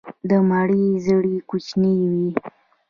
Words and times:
د 0.29 0.31
مڼې 0.49 0.85
زړې 1.05 1.35
کوچنۍ 1.49 1.99
وي. 2.11 2.29